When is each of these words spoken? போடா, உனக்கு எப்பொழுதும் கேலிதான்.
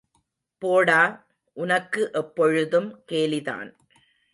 போடா, 0.61 1.25
உனக்கு 1.57 2.09
எப்பொழுதும் 2.13 3.03
கேலிதான். 3.11 3.69